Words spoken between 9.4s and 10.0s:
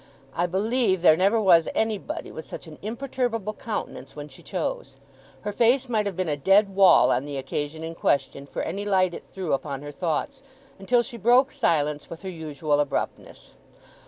upon her